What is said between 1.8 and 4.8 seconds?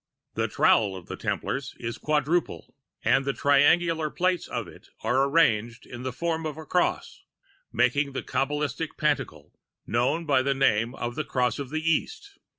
quadruple, and the triangular plates of